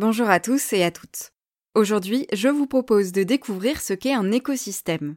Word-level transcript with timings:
Bonjour 0.00 0.30
à 0.30 0.40
tous 0.40 0.72
et 0.72 0.82
à 0.82 0.90
toutes. 0.90 1.34
Aujourd'hui, 1.74 2.26
je 2.32 2.48
vous 2.48 2.66
propose 2.66 3.12
de 3.12 3.22
découvrir 3.22 3.82
ce 3.82 3.92
qu'est 3.92 4.14
un 4.14 4.32
écosystème. 4.32 5.16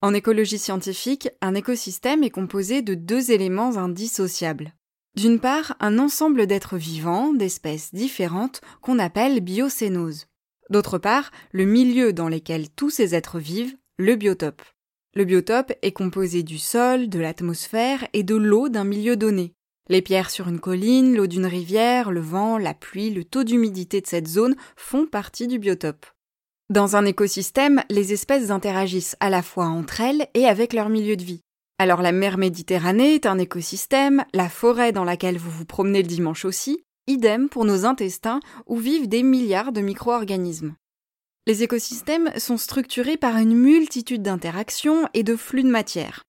En 0.00 0.14
écologie 0.14 0.58
scientifique, 0.58 1.28
un 1.42 1.54
écosystème 1.54 2.24
est 2.24 2.30
composé 2.30 2.80
de 2.80 2.94
deux 2.94 3.30
éléments 3.30 3.76
indissociables. 3.76 4.72
D'une 5.16 5.38
part, 5.38 5.76
un 5.80 5.98
ensemble 5.98 6.46
d'êtres 6.46 6.78
vivants, 6.78 7.34
d'espèces 7.34 7.92
différentes, 7.92 8.62
qu'on 8.80 8.98
appelle 8.98 9.40
biocénose. 9.40 10.28
D'autre 10.70 10.96
part, 10.96 11.30
le 11.50 11.66
milieu 11.66 12.14
dans 12.14 12.30
lequel 12.30 12.70
tous 12.70 12.88
ces 12.88 13.14
êtres 13.14 13.38
vivent, 13.38 13.76
le 13.98 14.16
biotope. 14.16 14.62
Le 15.14 15.26
biotope 15.26 15.74
est 15.82 15.92
composé 15.92 16.42
du 16.42 16.56
sol, 16.56 17.10
de 17.10 17.18
l'atmosphère 17.18 18.08
et 18.14 18.22
de 18.22 18.36
l'eau 18.36 18.70
d'un 18.70 18.84
milieu 18.84 19.14
donné. 19.14 19.52
Les 19.92 20.00
pierres 20.00 20.30
sur 20.30 20.48
une 20.48 20.58
colline, 20.58 21.14
l'eau 21.14 21.26
d'une 21.26 21.44
rivière, 21.44 22.12
le 22.12 22.20
vent, 22.22 22.56
la 22.56 22.72
pluie, 22.72 23.10
le 23.10 23.24
taux 23.24 23.44
d'humidité 23.44 24.00
de 24.00 24.06
cette 24.06 24.26
zone 24.26 24.56
font 24.74 25.04
partie 25.04 25.46
du 25.46 25.58
biotope. 25.58 26.06
Dans 26.70 26.96
un 26.96 27.04
écosystème, 27.04 27.82
les 27.90 28.14
espèces 28.14 28.50
interagissent 28.50 29.18
à 29.20 29.28
la 29.28 29.42
fois 29.42 29.66
entre 29.66 30.00
elles 30.00 30.28
et 30.32 30.46
avec 30.46 30.72
leur 30.72 30.88
milieu 30.88 31.14
de 31.14 31.22
vie. 31.22 31.42
Alors 31.78 32.00
la 32.00 32.12
mer 32.12 32.38
Méditerranée 32.38 33.16
est 33.16 33.26
un 33.26 33.36
écosystème, 33.36 34.24
la 34.32 34.48
forêt 34.48 34.92
dans 34.92 35.04
laquelle 35.04 35.36
vous 35.36 35.50
vous 35.50 35.66
promenez 35.66 36.00
le 36.00 36.08
dimanche 36.08 36.46
aussi, 36.46 36.82
idem 37.06 37.50
pour 37.50 37.66
nos 37.66 37.84
intestins 37.84 38.40
où 38.66 38.78
vivent 38.78 39.10
des 39.10 39.22
milliards 39.22 39.72
de 39.72 39.82
micro-organismes. 39.82 40.74
Les 41.46 41.64
écosystèmes 41.64 42.32
sont 42.38 42.56
structurés 42.56 43.18
par 43.18 43.36
une 43.36 43.54
multitude 43.54 44.22
d'interactions 44.22 45.06
et 45.12 45.22
de 45.22 45.36
flux 45.36 45.64
de 45.64 45.68
matière. 45.68 46.22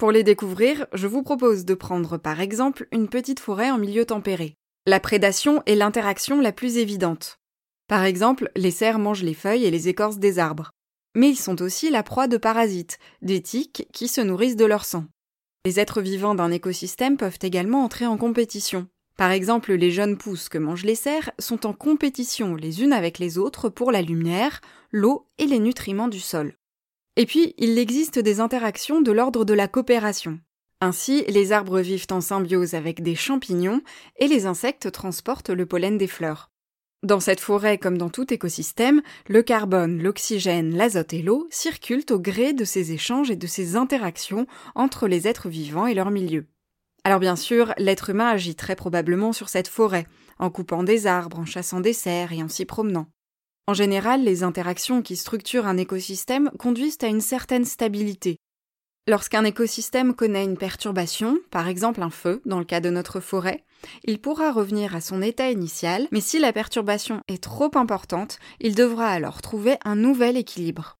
Pour 0.00 0.12
les 0.12 0.22
découvrir, 0.22 0.86
je 0.94 1.06
vous 1.06 1.22
propose 1.22 1.66
de 1.66 1.74
prendre 1.74 2.16
par 2.16 2.40
exemple 2.40 2.88
une 2.90 3.06
petite 3.06 3.38
forêt 3.38 3.70
en 3.70 3.76
milieu 3.76 4.06
tempéré. 4.06 4.54
La 4.86 4.98
prédation 4.98 5.62
est 5.66 5.74
l'interaction 5.74 6.40
la 6.40 6.52
plus 6.52 6.78
évidente. 6.78 7.38
Par 7.86 8.04
exemple, 8.04 8.50
les 8.56 8.70
cerfs 8.70 8.98
mangent 8.98 9.22
les 9.22 9.34
feuilles 9.34 9.66
et 9.66 9.70
les 9.70 9.88
écorces 9.88 10.16
des 10.16 10.38
arbres. 10.38 10.70
Mais 11.14 11.28
ils 11.28 11.36
sont 11.36 11.60
aussi 11.60 11.90
la 11.90 12.02
proie 12.02 12.28
de 12.28 12.38
parasites, 12.38 12.98
des 13.20 13.42
tiques 13.42 13.88
qui 13.92 14.08
se 14.08 14.22
nourrissent 14.22 14.56
de 14.56 14.64
leur 14.64 14.86
sang. 14.86 15.04
Les 15.66 15.78
êtres 15.78 16.00
vivants 16.00 16.34
d'un 16.34 16.50
écosystème 16.50 17.18
peuvent 17.18 17.38
également 17.42 17.84
entrer 17.84 18.06
en 18.06 18.16
compétition. 18.16 18.86
Par 19.18 19.32
exemple, 19.32 19.74
les 19.74 19.90
jeunes 19.90 20.16
pousses 20.16 20.48
que 20.48 20.56
mangent 20.56 20.86
les 20.86 20.94
cerfs 20.94 21.30
sont 21.38 21.66
en 21.66 21.74
compétition 21.74 22.54
les 22.54 22.82
unes 22.82 22.94
avec 22.94 23.18
les 23.18 23.36
autres 23.36 23.68
pour 23.68 23.92
la 23.92 24.00
lumière, 24.00 24.62
l'eau 24.92 25.28
et 25.36 25.44
les 25.44 25.58
nutriments 25.58 26.08
du 26.08 26.20
sol. 26.20 26.54
Et 27.20 27.26
puis, 27.26 27.52
il 27.58 27.78
existe 27.78 28.18
des 28.18 28.40
interactions 28.40 29.02
de 29.02 29.12
l'ordre 29.12 29.44
de 29.44 29.52
la 29.52 29.68
coopération. 29.68 30.40
Ainsi, 30.80 31.22
les 31.28 31.52
arbres 31.52 31.80
vivent 31.80 32.06
en 32.12 32.22
symbiose 32.22 32.72
avec 32.72 33.02
des 33.02 33.14
champignons 33.14 33.82
et 34.16 34.26
les 34.26 34.46
insectes 34.46 34.90
transportent 34.90 35.50
le 35.50 35.66
pollen 35.66 35.98
des 35.98 36.06
fleurs. 36.06 36.50
Dans 37.02 37.20
cette 37.20 37.40
forêt 37.40 37.76
comme 37.76 37.98
dans 37.98 38.08
tout 38.08 38.32
écosystème, 38.32 39.02
le 39.28 39.42
carbone, 39.42 40.02
l'oxygène, 40.02 40.74
l'azote 40.74 41.12
et 41.12 41.20
l'eau 41.20 41.46
circulent 41.50 42.06
au 42.08 42.18
gré 42.18 42.54
de 42.54 42.64
ces 42.64 42.92
échanges 42.92 43.30
et 43.30 43.36
de 43.36 43.46
ces 43.46 43.76
interactions 43.76 44.46
entre 44.74 45.06
les 45.06 45.28
êtres 45.28 45.50
vivants 45.50 45.86
et 45.86 45.92
leur 45.92 46.10
milieu. 46.10 46.46
Alors 47.04 47.20
bien 47.20 47.36
sûr, 47.36 47.74
l'être 47.76 48.08
humain 48.08 48.28
agit 48.28 48.54
très 48.54 48.76
probablement 48.76 49.34
sur 49.34 49.50
cette 49.50 49.68
forêt, 49.68 50.06
en 50.38 50.48
coupant 50.48 50.84
des 50.84 51.06
arbres, 51.06 51.40
en 51.40 51.44
chassant 51.44 51.80
des 51.80 51.92
cerfs 51.92 52.32
et 52.32 52.42
en 52.42 52.48
s'y 52.48 52.64
promenant. 52.64 53.08
En 53.70 53.74
général, 53.74 54.24
les 54.24 54.42
interactions 54.42 55.00
qui 55.00 55.14
structurent 55.14 55.68
un 55.68 55.76
écosystème 55.76 56.50
conduisent 56.58 56.98
à 57.02 57.06
une 57.06 57.20
certaine 57.20 57.64
stabilité. 57.64 58.36
Lorsqu'un 59.06 59.44
écosystème 59.44 60.12
connaît 60.12 60.42
une 60.42 60.56
perturbation, 60.56 61.38
par 61.52 61.68
exemple 61.68 62.02
un 62.02 62.10
feu 62.10 62.42
dans 62.46 62.58
le 62.58 62.64
cas 62.64 62.80
de 62.80 62.90
notre 62.90 63.20
forêt, 63.20 63.62
il 64.02 64.20
pourra 64.20 64.50
revenir 64.50 64.96
à 64.96 65.00
son 65.00 65.22
état 65.22 65.52
initial, 65.52 66.08
mais 66.10 66.20
si 66.20 66.40
la 66.40 66.52
perturbation 66.52 67.20
est 67.28 67.40
trop 67.40 67.70
importante, 67.76 68.40
il 68.58 68.74
devra 68.74 69.06
alors 69.06 69.40
trouver 69.40 69.76
un 69.84 69.94
nouvel 69.94 70.36
équilibre. 70.36 70.96